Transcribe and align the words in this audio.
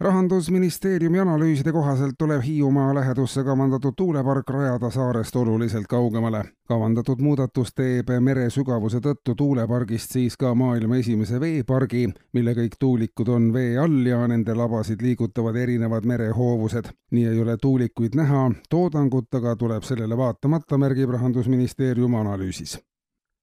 rahandusministeeriumi 0.00 1.20
analüüside 1.20 1.72
kohaselt 1.72 2.14
tuleb 2.18 2.42
Hiiumaa 2.42 2.94
lähedusse 2.94 3.44
kavandatud 3.44 3.92
tuulepark 3.96 4.50
rajada 4.50 4.90
saarest 4.90 5.36
oluliselt 5.36 5.86
kaugemale. 5.86 6.44
kavandatud 6.68 7.20
muudatus 7.20 7.72
teeb 7.74 8.10
mere 8.20 8.50
sügavuse 8.50 8.98
tõttu 8.98 9.34
tuulepargist 9.36 10.12
siis 10.12 10.36
ka 10.36 10.54
maailma 10.54 10.96
esimese 10.96 11.40
veepargi, 11.40 12.08
mille 12.32 12.54
kõik 12.54 12.76
tuulikud 12.78 13.28
on 13.28 13.52
vee 13.52 13.78
all 13.78 14.06
ja 14.06 14.26
nende 14.28 14.54
labasid 14.54 15.02
liigutavad 15.02 15.56
erinevad 15.56 16.04
merehoovused. 16.04 16.90
nii 17.10 17.26
ei 17.26 17.40
ole 17.40 17.56
tuulikuid 17.56 18.14
näha, 18.14 18.50
toodangut 18.68 19.34
aga 19.34 19.56
tuleb 19.56 19.82
sellele 19.82 20.16
vaatamata, 20.16 20.78
märgib 20.78 21.10
rahandusministeerium 21.10 22.14
analüüsis 22.14 22.78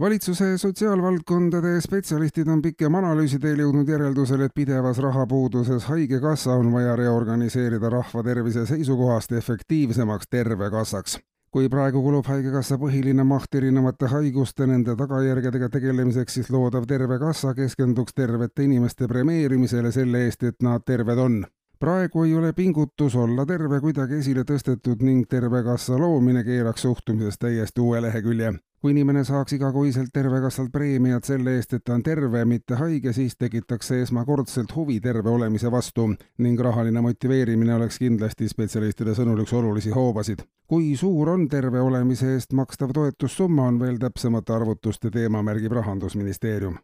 valitsuse 0.00 0.58
sotsiaalvaldkondade 0.58 1.80
spetsialistid 1.80 2.48
on 2.48 2.62
pikema 2.62 2.98
analüüsi 2.98 3.38
teel 3.40 3.62
jõudnud 3.64 3.88
järeldusele, 3.88 4.48
et 4.48 4.54
pidevas 4.54 4.98
rahapuuduses 5.00 5.86
Haigekassa 5.88 6.52
on 6.52 6.68
vaja 6.72 6.96
reorganiseerida 6.96 7.90
rahva 7.90 8.22
tervise 8.22 8.66
seisukohast 8.66 9.32
efektiivsemaks 9.32 10.28
Tervekassaks. 10.30 11.18
kui 11.50 11.68
praegu 11.72 12.02
kulub 12.02 12.26
Haigekassa 12.26 12.76
põhiline 12.76 13.24
maht 13.24 13.54
erinevate 13.54 14.06
haiguste, 14.06 14.66
nende 14.66 14.96
tagajärgedega 14.96 15.68
tegelemiseks, 15.68 16.34
siis 16.34 16.50
loodav 16.50 16.84
Tervekassa 16.86 17.54
keskenduks 17.54 18.14
tervete 18.14 18.64
inimeste 18.64 19.08
premeerimisele 19.08 19.92
selle 19.92 20.24
eest, 20.24 20.42
et 20.42 20.62
nad 20.62 20.84
terved 20.84 21.18
on 21.18 21.44
praegu 21.78 22.22
ei 22.24 22.34
ole 22.34 22.52
pingutus 22.52 23.16
olla 23.16 23.46
terve 23.46 23.80
kuidagi 23.80 24.20
esile 24.22 24.44
tõstetud 24.48 25.02
ning 25.02 25.26
Tervekassa 25.28 25.98
loomine 25.98 26.44
keeraks 26.44 26.82
suhtumises 26.82 27.38
täiesti 27.38 27.80
uue 27.80 28.00
lehekülje 28.00 28.54
kui 28.86 28.92
inimene 28.92 29.24
saaks 29.24 29.56
igakuiselt 29.56 30.12
Tervekassalt 30.12 30.70
preemiat 30.72 31.24
selle 31.26 31.56
eest, 31.58 31.72
et 31.74 31.82
ta 31.84 31.96
on 31.96 32.04
terve, 32.06 32.44
mitte 32.46 32.76
haige, 32.78 33.10
siis 33.16 33.34
tekitaks 33.34 33.90
see 33.90 34.04
esmakordselt 34.04 34.74
huvi 34.76 35.00
terve 35.02 35.32
olemise 35.32 35.72
vastu 35.74 36.06
ning 36.38 36.60
rahaline 36.62 37.02
motiveerimine 37.02 37.74
oleks 37.74 37.98
kindlasti 37.98 38.46
spetsialistide 38.52 39.16
sõnul 39.18 39.42
üks 39.42 39.54
olulisi 39.58 39.90
hoobasid. 39.90 40.44
kui 40.66 40.94
suur 40.96 41.34
on 41.34 41.48
terve 41.48 41.80
olemise 41.80 42.34
eest 42.34 42.52
makstav 42.52 42.94
toetussumma, 42.94 43.66
on 43.66 43.80
veel 43.80 43.98
täpsemate 43.98 44.52
arvutuste 44.52 45.10
teema, 45.10 45.42
märgib 45.42 45.72
Rahandusministeerium 45.72 46.78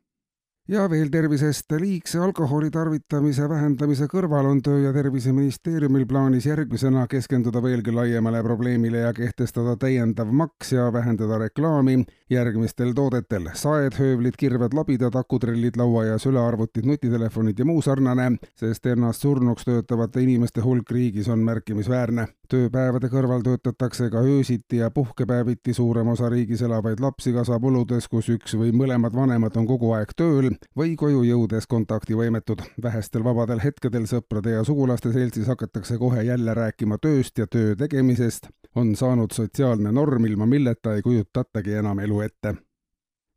ja 0.73 0.87
veel 0.91 1.11
tervisest. 1.12 1.73
liigse 1.81 2.19
alkoholi 2.19 2.70
tarvitamise 2.70 3.48
vähendamise 3.48 4.06
kõrval 4.09 4.47
on 4.48 4.62
Töö- 4.65 4.81
ja 4.84 4.92
Terviseministeeriumil 4.92 6.06
plaanis 6.06 6.47
järgmisena 6.47 7.06
keskenduda 7.06 7.62
veelgi 7.62 7.92
laiemale 7.92 8.42
probleemile 8.42 9.05
ja 9.05 9.12
kehtestada 9.12 9.77
täiendav 9.77 10.33
maks 10.33 10.73
ja 10.73 10.92
vähendada 10.92 11.39
reklaami 11.39 12.05
järgmistel 12.31 12.92
toodetel. 12.95 13.51
saed, 13.55 13.98
höövlid, 13.98 14.37
kirved, 14.39 14.73
labidad, 14.75 15.14
akutrellid, 15.14 15.77
laua- 15.77 16.05
ja 16.05 16.19
sülearvutid, 16.19 16.86
nutitelefonid 16.86 17.59
ja 17.59 17.64
muu 17.64 17.83
sarnane, 17.83 18.39
sest 18.55 18.86
ennast 18.86 19.20
surnuks 19.20 19.64
töötavate 19.64 20.23
inimeste 20.23 20.61
hulk 20.61 20.91
riigis 20.91 21.29
on 21.29 21.39
märkimisväärne 21.39 22.29
tööpäevade 22.53 23.09
kõrval 23.12 23.42
töötatakse 23.45 24.11
ka 24.12 24.20
öösiti 24.29 24.83
ja 24.83 24.91
puhkepäeviti, 24.91 25.75
suurem 25.75 26.09
osa 26.12 26.29
riigis 26.33 26.62
elavaid 26.62 27.01
lapsi 27.01 27.33
kasvab 27.33 27.64
oludes, 27.64 28.09
kus 28.12 28.29
üks 28.34 28.57
või 28.61 28.75
mõlemad 28.77 29.17
vanemad 29.17 29.57
on 29.57 29.69
kogu 29.69 29.95
aeg 29.97 30.12
tööl 30.17 30.51
või 30.77 30.96
koju 30.96 31.22
jõudes 31.22 31.67
kontaktivõimetud. 31.67 32.62
vähestel 32.83 33.24
vabadel 33.24 33.61
hetkedel 33.64 34.06
sõprade 34.06 34.56
ja 34.56 34.64
sugulaste 34.64 35.12
seltsis 35.12 35.46
hakatakse 35.46 35.98
kohe 35.98 36.23
jälle 36.23 36.55
rääkima 36.55 36.98
tööst 36.98 37.39
ja 37.39 37.46
töö 37.46 37.77
tegemisest, 37.77 38.48
on 38.74 38.96
saanud 38.96 39.33
sotsiaalne 39.33 39.92
norm, 39.92 40.24
ilma 40.24 40.46
milleta 40.46 40.95
ei 40.95 41.02
kujutatagi 41.02 41.72
enam 41.72 41.98
elu 41.98 42.20
ette 42.20 42.55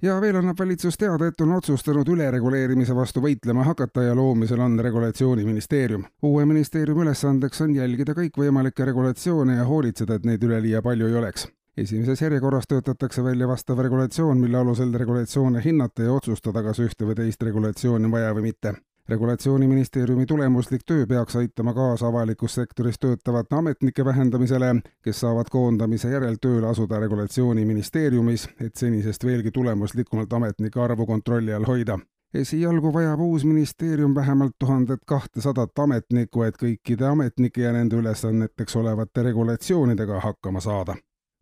ja 0.02 0.22
veel 0.22 0.35
annab 0.35 0.59
valitsus 0.59 0.97
teada, 0.97 1.28
et 1.28 1.41
on 1.41 1.56
otsustanud 1.56 2.08
ülereguleerimise 2.08 2.96
vastu 2.96 3.24
võitlema 3.24 3.64
hakata 3.64 4.03
ja 4.03 4.16
loomisel 4.16 4.59
on 4.59 4.80
regulatsiooniministeerium. 4.80 6.06
uue 6.24 6.46
ministeeriumi 6.46 7.02
ülesandeks 7.08 7.62
on 7.62 7.75
jälgida 7.75 8.14
kõikvõimalikke 8.14 8.85
regulatsioone 8.85 9.56
ja 9.56 9.66
hoolitseda, 9.66 10.16
et 10.16 10.25
neid 10.25 10.44
üleliia 10.44 10.81
palju 10.81 11.08
ei 11.08 11.16
oleks 11.16 11.47
esimeses 11.78 12.22
järjekorras 12.22 12.68
töötatakse 12.68 13.24
välja 13.24 13.47
vastav 13.47 13.80
regulatsioon, 13.80 14.38
mille 14.38 14.58
alusel 14.58 14.94
regulatsioone 14.94 15.62
hinnata 15.66 16.03
ja 16.03 16.13
otsustada, 16.13 16.63
kas 16.63 16.80
ühte 16.80 17.08
või 17.08 17.16
teist 17.16 17.44
regulatsiooni 17.44 18.12
vaja 18.12 18.34
või 18.36 18.52
mitte 18.52 18.74
regulatsiooniministeeriumi 19.09 20.25
tulemuslik 20.25 20.81
töö 20.85 21.06
peaks 21.08 21.35
aitama 21.35 21.74
kaasa 21.74 22.08
avalikus 22.08 22.56
sektoris 22.56 22.97
töötavate 23.00 23.56
ametnike 23.56 24.06
vähendamisele, 24.06 24.75
kes 25.03 25.19
saavad 25.19 25.52
koondamise 25.52 26.09
järel 26.09 26.40
tööle 26.41 26.68
asuda 26.68 27.00
regulatsiooniministeeriumis, 27.00 28.50
et 28.59 28.75
senisest 28.75 29.25
veelgi 29.25 29.52
tulemuslikumalt 29.52 30.34
ametnike 30.34 30.81
arvu 30.81 31.06
kontrolli 31.06 31.53
all 31.53 31.68
hoida 31.68 32.00
esialgu 32.35 32.94
vajab 32.94 33.19
uus 33.19 33.46
ministeerium 33.46 34.16
vähemalt 34.16 34.56
tuhandet 34.59 35.00
kahtesadat 35.08 35.80
ametnikku, 35.80 36.44
et 36.44 36.58
kõikide 36.59 37.08
ametnike 37.08 37.62
ja 37.62 37.72
nende 37.72 37.96
ülesanneteks 37.96 38.75
olevate 38.75 39.24
regulatsioonidega 39.24 40.19
hakkama 40.19 40.59
saada. 40.59 40.96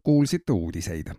Kuulsite 0.04 0.54
uudiseid 0.54 1.08